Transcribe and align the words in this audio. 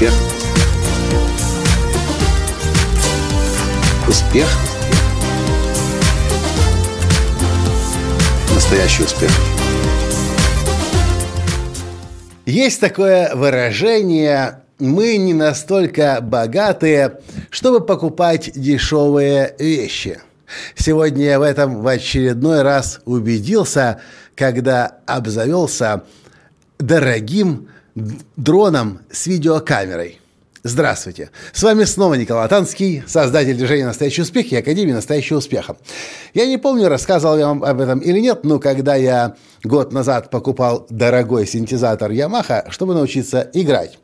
Успех. 0.00 0.14
Успех. 4.08 4.46
Настоящий 8.54 9.02
успех. 9.02 9.30
Есть 12.46 12.80
такое 12.80 13.34
выражение 13.34 14.60
«мы 14.78 15.18
не 15.18 15.34
настолько 15.34 16.20
богатые, 16.22 17.20
чтобы 17.50 17.84
покупать 17.84 18.52
дешевые 18.54 19.54
вещи». 19.58 20.18
Сегодня 20.76 21.26
я 21.26 21.38
в 21.38 21.42
этом 21.42 21.82
в 21.82 21.86
очередной 21.86 22.62
раз 22.62 23.02
убедился, 23.04 24.00
когда 24.34 24.96
обзавелся 25.04 26.04
дорогим 26.78 27.68
дроном 28.36 29.00
с 29.10 29.26
видеокамерой. 29.26 30.20
Здравствуйте! 30.62 31.30
С 31.54 31.62
вами 31.62 31.84
снова 31.84 32.14
Николай 32.14 32.46
Танский, 32.46 33.02
создатель 33.06 33.56
движения 33.56 33.86
«Настоящий 33.86 34.20
успех» 34.20 34.52
и 34.52 34.56
Академии 34.56 34.92
«Настоящего 34.92 35.38
успеха». 35.38 35.78
Я 36.34 36.46
не 36.46 36.58
помню, 36.58 36.88
рассказывал 36.88 37.38
я 37.38 37.46
вам 37.46 37.64
об 37.64 37.80
этом 37.80 38.00
или 38.00 38.20
нет, 38.20 38.44
но 38.44 38.58
когда 38.58 38.94
я 38.94 39.36
год 39.64 39.92
назад 39.92 40.28
покупал 40.28 40.86
дорогой 40.90 41.46
синтезатор 41.46 42.10
Yamaha, 42.10 42.70
чтобы 42.70 42.92
научиться 42.92 43.50
играть, 43.54 43.98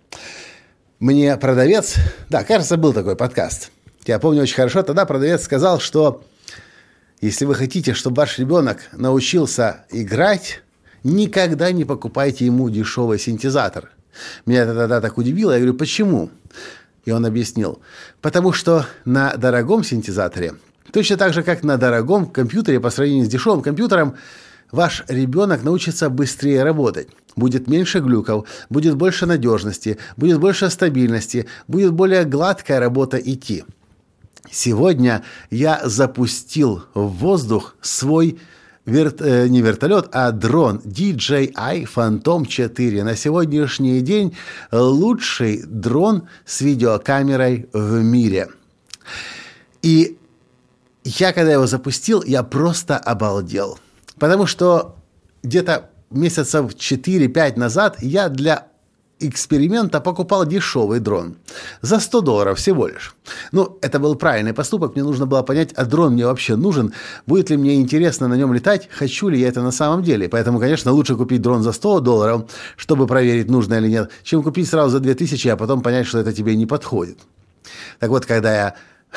мне 0.98 1.36
продавец... 1.36 1.96
Да, 2.30 2.42
кажется, 2.42 2.78
был 2.78 2.94
такой 2.94 3.16
подкаст. 3.16 3.70
Я 4.06 4.18
помню 4.18 4.40
очень 4.40 4.56
хорошо, 4.56 4.82
тогда 4.82 5.04
продавец 5.04 5.42
сказал, 5.42 5.78
что 5.78 6.24
если 7.20 7.44
вы 7.44 7.54
хотите, 7.54 7.92
чтобы 7.92 8.16
ваш 8.16 8.38
ребенок 8.38 8.78
научился 8.92 9.84
играть, 9.90 10.62
никогда 11.04 11.70
не 11.70 11.84
покупайте 11.84 12.46
ему 12.46 12.70
дешевый 12.70 13.18
синтезатор. 13.18 13.90
Меня 14.44 14.62
это 14.62 14.74
тогда 14.74 15.00
так 15.00 15.18
удивило. 15.18 15.52
Я 15.52 15.58
говорю, 15.58 15.74
почему? 15.74 16.30
И 17.04 17.10
он 17.10 17.24
объяснил. 17.24 17.80
Потому 18.20 18.52
что 18.52 18.86
на 19.04 19.36
дорогом 19.36 19.84
синтезаторе, 19.84 20.54
точно 20.92 21.16
так 21.16 21.32
же, 21.32 21.42
как 21.42 21.62
на 21.62 21.76
дорогом 21.76 22.26
компьютере 22.26 22.80
по 22.80 22.90
сравнению 22.90 23.26
с 23.26 23.28
дешевым 23.28 23.62
компьютером, 23.62 24.16
ваш 24.72 25.04
ребенок 25.08 25.62
научится 25.62 26.10
быстрее 26.10 26.64
работать. 26.64 27.08
Будет 27.36 27.68
меньше 27.68 28.00
глюков, 28.00 28.48
будет 28.70 28.96
больше 28.96 29.26
надежности, 29.26 29.98
будет 30.16 30.40
больше 30.40 30.70
стабильности, 30.70 31.46
будет 31.68 31.92
более 31.92 32.24
гладкая 32.24 32.80
работа 32.80 33.18
идти. 33.18 33.64
Сегодня 34.50 35.22
я 35.50 35.82
запустил 35.84 36.84
в 36.94 37.08
воздух 37.08 37.76
свой 37.80 38.38
верт, 38.86 39.20
э, 39.20 39.48
не 39.48 39.60
вертолет, 39.60 40.08
а 40.12 40.30
дрон 40.30 40.80
DJI 40.84 41.86
Phantom 41.94 42.46
4. 42.46 43.04
На 43.04 43.16
сегодняшний 43.16 44.00
день 44.00 44.36
лучший 44.72 45.62
дрон 45.66 46.28
с 46.44 46.60
видеокамерой 46.60 47.68
в 47.72 48.02
мире. 48.02 48.48
И 49.82 50.16
я, 51.04 51.32
когда 51.32 51.52
его 51.52 51.66
запустил, 51.66 52.22
я 52.22 52.42
просто 52.42 52.96
обалдел. 52.96 53.78
Потому 54.18 54.46
что 54.46 54.96
где-то 55.42 55.90
месяцев 56.10 56.74
4-5 56.74 57.58
назад 57.58 57.98
я 58.00 58.28
для 58.28 58.68
эксперимента 59.18 60.00
покупал 60.00 60.44
дешевый 60.46 61.00
дрон. 61.00 61.36
За 61.80 62.00
100 62.00 62.20
долларов 62.20 62.58
всего 62.58 62.86
лишь. 62.86 63.14
Ну, 63.52 63.78
это 63.80 63.98
был 63.98 64.14
правильный 64.14 64.52
поступок. 64.52 64.94
Мне 64.94 65.04
нужно 65.04 65.26
было 65.26 65.42
понять, 65.42 65.72
а 65.72 65.84
дрон 65.84 66.12
мне 66.12 66.26
вообще 66.26 66.56
нужен? 66.56 66.92
Будет 67.26 67.50
ли 67.50 67.56
мне 67.56 67.76
интересно 67.76 68.28
на 68.28 68.34
нем 68.34 68.52
летать? 68.52 68.88
Хочу 68.90 69.28
ли 69.28 69.40
я 69.40 69.48
это 69.48 69.62
на 69.62 69.72
самом 69.72 70.02
деле? 70.02 70.28
Поэтому, 70.28 70.60
конечно, 70.60 70.92
лучше 70.92 71.16
купить 71.16 71.40
дрон 71.40 71.62
за 71.62 71.72
100 71.72 72.00
долларов, 72.00 72.50
чтобы 72.76 73.06
проверить, 73.06 73.48
нужно 73.48 73.74
или 73.74 73.88
нет, 73.88 74.10
чем 74.22 74.42
купить 74.42 74.68
сразу 74.68 74.90
за 74.90 75.00
2000, 75.00 75.48
а 75.48 75.56
потом 75.56 75.80
понять, 75.80 76.06
что 76.06 76.18
это 76.18 76.32
тебе 76.32 76.54
не 76.56 76.66
подходит. 76.66 77.18
Так 77.98 78.10
вот, 78.10 78.26
когда 78.26 78.54
я 78.54 78.74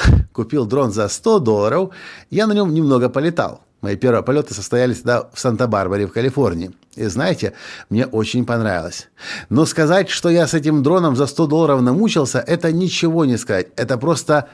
купил 0.34 0.66
дрон 0.66 0.92
за 0.92 1.08
100 1.08 1.40
долларов, 1.40 1.90
я 2.30 2.48
на 2.48 2.54
нем 2.54 2.74
немного 2.74 3.10
полетал. 3.10 3.62
Мои 3.82 3.96
первые 3.96 4.24
полеты 4.24 4.54
состоялись 4.54 4.98
тогда 4.98 5.30
в 5.34 5.40
Санта-Барбаре, 5.40 6.06
в 6.06 6.12
Калифорнии. 6.12 6.72
И 6.96 7.06
знаете, 7.06 7.54
мне 7.90 8.06
очень 8.06 8.46
понравилось. 8.46 9.08
Но 9.48 9.66
сказать, 9.66 10.10
что 10.10 10.30
я 10.30 10.48
с 10.48 10.54
этим 10.54 10.84
дроном 10.84 11.16
за 11.16 11.28
100 11.28 11.48
долларов 11.48 11.82
намучился, 11.82 12.40
это 12.40 12.74
ничего 12.74 13.24
не 13.24 13.38
сказать. 13.38 13.68
Это 13.78 13.98
просто 13.98 14.50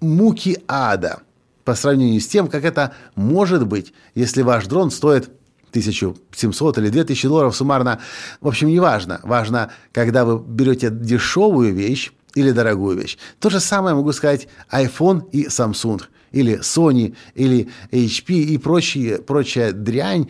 муки 0.00 0.62
ада 0.68 1.20
по 1.64 1.74
сравнению 1.74 2.20
с 2.20 2.28
тем, 2.28 2.46
как 2.46 2.64
это 2.64 2.92
может 3.16 3.66
быть, 3.66 3.92
если 4.14 4.42
ваш 4.42 4.66
дрон 4.66 4.92
стоит 4.92 5.28
1700 5.70 6.78
или 6.78 6.88
2000 6.88 7.28
долларов 7.28 7.56
суммарно. 7.56 8.00
В 8.40 8.46
общем, 8.46 8.68
не 8.68 8.78
важно. 8.78 9.20
Важно, 9.24 9.72
когда 9.92 10.24
вы 10.24 10.38
берете 10.38 10.90
дешевую 10.90 11.74
вещь 11.74 12.12
или 12.36 12.52
дорогую 12.52 12.96
вещь. 12.96 13.18
То 13.40 13.50
же 13.50 13.58
самое 13.58 13.96
могу 13.96 14.12
сказать 14.12 14.46
iPhone 14.70 15.28
и 15.32 15.46
Samsung– 15.46 16.02
или 16.32 16.58
Sony, 16.60 17.14
или 17.34 17.68
HP 17.90 18.34
и 18.34 18.58
прочие, 18.58 19.18
прочая 19.18 19.72
дрянь, 19.72 20.28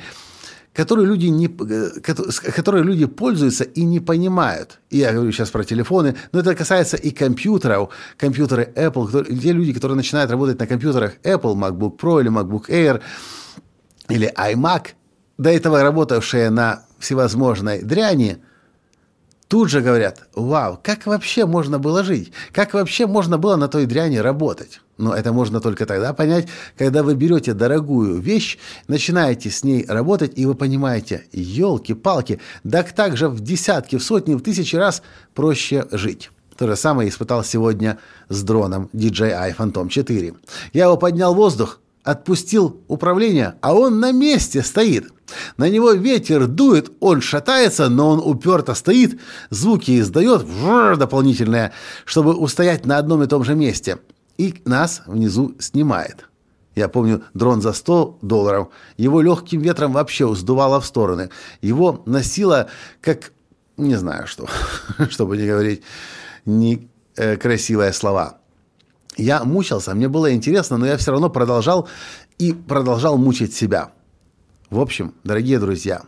которую 0.73 1.09
люди, 1.09 1.27
не, 1.27 1.49
которые 1.49 2.85
люди 2.85 3.07
пользуются 3.07 3.65
и 3.65 3.83
не 3.83 4.01
понимают. 4.01 4.79
Я 4.91 5.13
говорю 5.13 5.33
сейчас 5.33 5.51
про 5.51 5.65
телефоны, 5.65 6.17
но 6.33 6.41
это 6.41 6.55
касается 6.55 6.97
и 6.97 7.11
компьютеров. 7.11 7.91
Компьютеры 8.17 8.73
Apple, 8.77 9.41
те 9.41 9.53
люди, 9.53 9.73
которые 9.73 9.97
начинают 9.97 10.31
работать 10.31 10.59
на 10.59 10.67
компьютерах 10.67 11.15
Apple, 11.25 11.55
MacBook 11.55 11.99
Pro 11.99 12.21
или 12.21 12.31
MacBook 12.31 12.69
Air, 12.69 13.01
или 14.09 14.33
iMac, 14.37 14.89
до 15.39 15.51
этого 15.51 15.83
работавшие 15.83 16.51
на 16.51 16.85
всевозможной 16.99 17.83
дряни– 17.83 18.39
тут 19.49 19.71
же 19.71 19.81
говорят, 19.81 20.29
вау, 20.35 20.79
как 20.83 21.07
вообще 21.07 21.47
можно 21.47 21.79
было 21.79 22.05
жить? 22.05 22.33
Как 22.53 22.75
вообще 22.75 23.07
можно 23.07 23.39
было 23.39 23.57
на 23.57 23.69
той 23.69 23.87
дряни 23.87 24.17
работать? 24.17 24.81
Но 24.99 25.15
это 25.15 25.33
можно 25.33 25.61
только 25.61 25.85
тогда 25.85 26.15
понять, 26.15 26.49
когда 26.77 27.03
вы 27.03 27.15
берете 27.15 27.53
дорогую 27.53 28.19
вещь, 28.19 28.59
начинаете 28.89 29.51
с 29.51 29.63
ней 29.63 29.85
работать, 29.87 30.33
и 30.37 30.47
вы 30.47 30.55
понимаете, 30.55 31.25
елки-палки, 31.33 32.41
да 32.65 32.83
так 32.83 33.17
же 33.17 33.29
в 33.29 33.41
десятки, 33.41 33.97
в 33.97 34.03
сотни, 34.03 34.35
в 34.35 34.41
тысячи 34.41 34.75
раз 34.77 35.03
проще 35.35 35.87
жить. 35.91 36.31
То 36.57 36.67
же 36.67 36.77
самое 36.77 37.11
испытал 37.11 37.45
сегодня 37.45 37.99
с 38.31 38.43
дроном 38.43 38.89
DJI 38.95 39.55
Phantom 39.57 39.89
4. 39.91 40.35
Я 40.73 40.85
его 40.85 40.97
поднял 40.97 41.35
в 41.35 41.37
воздух, 41.37 41.81
отпустил 42.07 42.81
управление, 42.87 43.57
а 43.61 43.75
он 43.75 43.99
на 43.99 44.13
месте 44.13 44.63
стоит. 44.63 45.13
На 45.57 45.69
него 45.69 45.91
ветер 45.91 46.47
дует, 46.47 46.93
он 47.01 47.21
шатается, 47.21 47.89
но 47.89 48.11
он 48.11 48.21
уперто 48.25 48.75
стоит, 48.75 49.21
звуки 49.51 49.99
издает 49.99 50.47
дополнительные, 50.99 51.73
чтобы 52.05 52.35
устоять 52.35 52.87
на 52.87 52.99
одном 52.99 53.25
и 53.25 53.27
том 53.27 53.43
же 53.43 53.57
месте. 53.57 53.99
И 54.39 54.55
нас 54.65 55.03
внизу 55.07 55.57
снимает. 55.59 56.27
Я 56.77 56.89
помню 56.89 57.25
дрон 57.35 57.61
за 57.61 57.73
100 57.73 58.19
долларов. 58.23 58.69
Его 58.97 59.21
легким 59.21 59.61
ветром 59.61 59.93
вообще 59.93 60.33
сдувало 60.35 60.81
в 60.81 60.87
стороны. 60.87 61.31
Его 61.61 62.03
носило 62.07 62.69
как... 63.01 63.33
Не 63.77 63.97
знаю 63.97 64.27
что, 64.27 64.47
чтобы 65.11 65.37
не 65.37 65.47
говорить 65.47 65.83
некрасивые 66.45 67.93
слова. 67.93 68.39
Я 69.17 69.45
мучился, 69.45 69.95
мне 69.95 70.09
было 70.09 70.35
интересно, 70.35 70.77
но 70.77 70.87
я 70.87 70.97
все 70.97 71.11
равно 71.11 71.31
продолжал 71.31 71.89
и 72.39 72.53
продолжал 72.53 73.17
мучить 73.17 73.55
себя. 73.55 73.93
В 74.69 74.81
общем, 74.81 75.15
дорогие 75.25 75.59
друзья, 75.59 76.03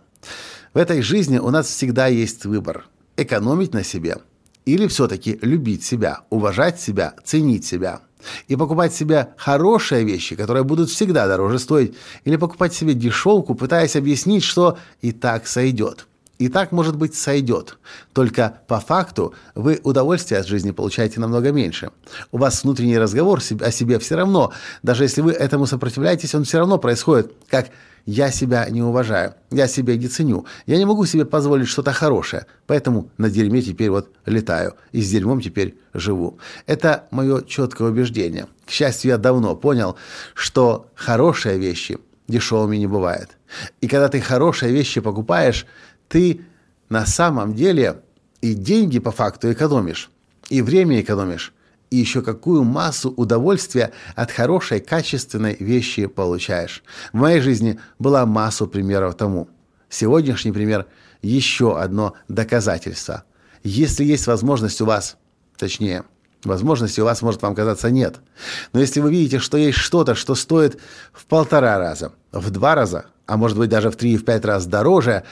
в 0.74 0.78
этой 0.78 1.00
жизни 1.00 1.38
у 1.38 1.50
нас 1.50 1.68
всегда 1.68 2.06
есть 2.06 2.44
выбор– 2.44 2.86
экономить 3.16 3.72
на 3.72 3.82
себе 3.82 4.18
или 4.64 4.86
все-таки 4.86 5.38
любить 5.40 5.82
себя, 5.82 6.20
уважать 6.28 6.78
себя, 6.78 7.14
ценить 7.24 7.64
себя. 7.64 8.00
И 8.48 8.56
покупать 8.56 8.92
себе 8.92 9.28
хорошие 9.36 10.04
вещи, 10.04 10.36
которые 10.36 10.64
будут 10.64 10.90
всегда 10.90 11.26
дороже 11.26 11.58
стоить, 11.58 11.94
или 12.24 12.36
покупать 12.36 12.74
себе 12.74 12.92
дешевку, 12.92 13.54
пытаясь 13.54 13.96
объяснить, 13.96 14.42
что 14.42 14.76
и 15.00 15.12
так 15.12 15.46
сойдет. 15.46 16.06
И 16.38 16.48
так, 16.48 16.70
может 16.70 16.96
быть, 16.96 17.16
сойдет. 17.16 17.78
Только 18.12 18.60
по 18.68 18.78
факту 18.78 19.34
вы 19.54 19.80
удовольствие 19.82 20.40
от 20.40 20.46
жизни 20.46 20.70
получаете 20.70 21.18
намного 21.20 21.50
меньше. 21.50 21.90
У 22.30 22.38
вас 22.38 22.62
внутренний 22.62 22.98
разговор 22.98 23.40
о 23.60 23.70
себе 23.70 23.98
все 23.98 24.14
равно, 24.14 24.52
даже 24.82 25.02
если 25.04 25.20
вы 25.20 25.32
этому 25.32 25.66
сопротивляетесь, 25.66 26.34
он 26.34 26.44
все 26.44 26.58
равно 26.58 26.78
происходит, 26.78 27.32
как 27.48 27.70
«я 28.06 28.30
себя 28.30 28.66
не 28.70 28.82
уважаю», 28.82 29.34
«я 29.50 29.66
себя 29.66 29.96
не 29.96 30.06
ценю», 30.06 30.46
«я 30.66 30.78
не 30.78 30.86
могу 30.86 31.04
себе 31.06 31.24
позволить 31.24 31.68
что-то 31.68 31.92
хорошее, 31.92 32.46
поэтому 32.66 33.10
на 33.18 33.28
дерьме 33.28 33.60
теперь 33.60 33.90
вот 33.90 34.10
летаю 34.24 34.76
и 34.92 35.02
с 35.02 35.10
дерьмом 35.10 35.40
теперь 35.40 35.76
живу». 35.92 36.38
Это 36.66 37.04
мое 37.10 37.42
четкое 37.42 37.88
убеждение. 37.88 38.46
К 38.64 38.70
счастью, 38.70 39.10
я 39.10 39.18
давно 39.18 39.56
понял, 39.56 39.96
что 40.34 40.86
хорошие 40.94 41.58
вещи 41.58 41.98
дешевыми 42.28 42.76
не 42.76 42.86
бывает. 42.86 43.30
И 43.80 43.88
когда 43.88 44.08
ты 44.08 44.20
хорошие 44.20 44.72
вещи 44.72 45.00
покупаешь, 45.00 45.66
ты 46.08 46.42
на 46.88 47.06
самом 47.06 47.54
деле 47.54 48.02
и 48.40 48.54
деньги 48.54 48.98
по 48.98 49.10
факту 49.10 49.52
экономишь, 49.52 50.10
и 50.48 50.62
время 50.62 51.00
экономишь, 51.00 51.52
и 51.90 51.96
еще 51.96 52.22
какую 52.22 52.64
массу 52.64 53.10
удовольствия 53.10 53.92
от 54.14 54.30
хорошей, 54.30 54.80
качественной 54.80 55.56
вещи 55.58 56.06
получаешь. 56.06 56.82
В 57.12 57.16
моей 57.16 57.40
жизни 57.40 57.78
была 57.98 58.26
масса 58.26 58.66
примеров 58.66 59.16
тому. 59.16 59.48
Сегодняшний 59.88 60.52
пример– 60.52 60.86
еще 61.22 61.78
одно 61.78 62.14
доказательство. 62.28 63.24
Если 63.62 64.04
есть 64.04 64.26
возможность 64.26 64.80
у 64.80 64.86
вас, 64.86 65.16
точнее, 65.56 66.04
возможности 66.44 67.00
у 67.00 67.04
вас 67.04 67.22
может 67.22 67.42
вам 67.42 67.54
казаться 67.54 67.90
нет. 67.90 68.16
Но 68.72 68.80
если 68.80 69.00
вы 69.00 69.10
видите, 69.10 69.38
что 69.38 69.56
есть 69.56 69.78
что-то, 69.78 70.14
что 70.14 70.34
стоит 70.34 70.78
в 71.12 71.26
полтора 71.26 71.78
раза, 71.78 72.12
в 72.32 72.50
два 72.50 72.74
раза, 72.74 73.06
а 73.26 73.36
может 73.36 73.58
быть 73.58 73.68
даже 73.68 73.90
в 73.90 73.96
три 73.96 74.12
и 74.12 74.16
в 74.16 74.24
пять 74.24 74.44
раз 74.44 74.66
дороже, 74.66 75.24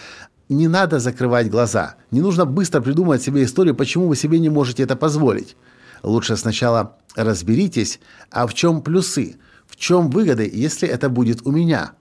не 0.55 0.69
надо 0.69 0.99
закрывать 0.99 1.51
глаза. 1.51 1.97
Не 2.11 2.21
нужно 2.21 2.45
быстро 2.45 2.81
придумывать 2.81 3.23
себе 3.23 3.45
историю, 3.45 3.75
почему 3.75 4.09
вы 4.09 4.17
себе 4.17 4.39
не 4.39 4.49
можете 4.49 4.83
это 4.83 4.97
позволить. 4.97 5.57
Лучше 6.03 6.37
сначала 6.37 6.97
разберитесь, 7.17 8.01
а 8.31 8.47
в 8.47 8.55
чем 8.55 8.83
плюсы, 8.83 9.37
в 9.67 9.77
чем 9.77 10.11
выгоды, 10.11 10.49
если 10.53 10.89
это 10.89 11.09
будет 11.09 11.47
у 11.47 11.51
меня. 11.51 11.93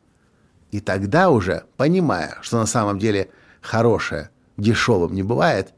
И 0.72 0.80
тогда 0.80 1.30
уже, 1.30 1.64
понимая, 1.78 2.38
что 2.42 2.58
на 2.58 2.66
самом 2.66 3.00
деле 3.00 3.30
хорошее 3.62 4.30
дешевым 4.58 5.14
не 5.14 5.24
бывает, 5.24 5.74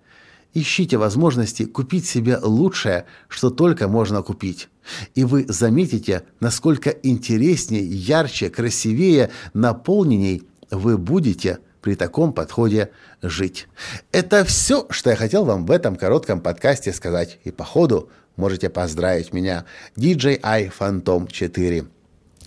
ищите 0.54 0.98
возможности 0.98 1.66
купить 1.66 2.06
себе 2.06 2.38
лучшее, 2.38 3.06
что 3.28 3.50
только 3.50 3.88
можно 3.88 4.24
купить. 4.24 4.70
И 5.16 5.24
вы 5.24 5.46
заметите, 5.48 6.24
насколько 6.40 6.90
интереснее, 6.90 7.86
ярче, 7.86 8.50
красивее, 8.50 9.30
наполненней 9.54 10.44
вы 10.72 10.98
будете 10.98 11.60
при 11.88 11.95
таком 11.95 12.34
подходе 12.34 12.92
жить. 13.22 13.69
Это 14.12 14.44
все, 14.44 14.88
что 14.89 15.10
я 15.10 15.16
хотел 15.16 15.45
вам 15.45 15.66
в 15.66 15.72
этом 15.72 15.95
коротком 15.95 16.42
подкасте 16.42 16.92
сказать. 16.92 17.39
И 17.45 17.51
по 17.51 17.63
ходу 17.63 18.10
можете 18.36 18.69
поздравить 18.69 19.31
меня. 19.31 19.63
DJI 19.95 20.74
Phantom 20.78 21.31
4 21.31 21.86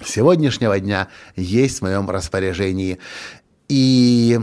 сегодняшнего 0.04 0.78
дня 0.78 1.08
есть 1.36 1.78
в 1.78 1.82
моем 1.82 2.10
распоряжении. 2.10 2.98
И 3.70 4.38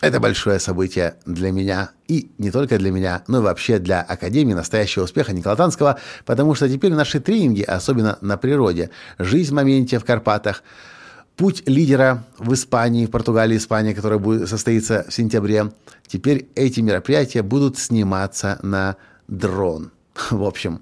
это 0.00 0.18
большое 0.18 0.58
событие 0.58 1.14
для 1.24 1.52
меня, 1.52 1.90
и 2.08 2.32
не 2.38 2.50
только 2.50 2.78
для 2.78 2.90
меня, 2.90 3.22
но 3.28 3.38
и 3.38 3.42
вообще 3.42 3.78
для 3.78 4.00
Академии 4.00 4.54
настоящего 4.54 5.04
успеха 5.04 5.32
Никола 5.32 5.54
Танского, 5.54 6.00
потому 6.24 6.56
что 6.56 6.68
теперь 6.68 6.92
наши 6.92 7.20
тренинги, 7.20 7.62
особенно 7.62 8.18
на 8.22 8.36
природе, 8.36 8.90
жизнь 9.20 9.52
в 9.52 9.54
моменте 9.54 10.00
в 10.00 10.04
Карпатах– 10.04 10.64
Путь 11.36 11.64
лидера 11.66 12.24
в 12.38 12.54
Испании, 12.54 13.06
в 13.06 13.10
Португалии, 13.10 13.56
Испании, 13.56 13.92
которая 13.92 14.18
будет 14.18 14.48
состоится 14.48 15.04
в 15.08 15.12
сентябре. 15.12 15.72
Теперь 16.06 16.48
эти 16.54 16.80
мероприятия 16.80 17.42
будут 17.42 17.76
сниматься 17.76 18.58
на 18.62 18.96
дрон. 19.26 19.90
В 20.30 20.44
общем, 20.44 20.80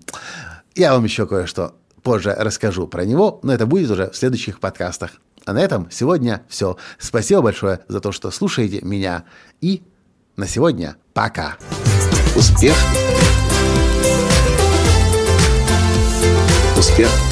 я 0.74 0.92
вам 0.92 1.04
еще 1.04 1.26
кое-что 1.26 1.74
позже 2.02 2.34
расскажу 2.38 2.86
про 2.86 3.04
него, 3.04 3.40
но 3.42 3.54
это 3.54 3.66
будет 3.66 3.90
уже 3.90 4.10
в 4.10 4.16
следующих 4.16 4.60
подкастах. 4.60 5.12
А 5.44 5.52
на 5.52 5.58
этом 5.58 5.88
сегодня 5.90 6.42
все. 6.48 6.76
Спасибо 6.98 7.42
большое 7.42 7.80
за 7.88 8.00
то, 8.00 8.12
что 8.12 8.30
слушаете 8.30 8.80
меня. 8.82 9.24
И 9.60 9.82
на 10.36 10.46
сегодня 10.46 10.96
пока. 11.14 11.56
Успех! 12.36 12.76
Успех! 16.76 17.31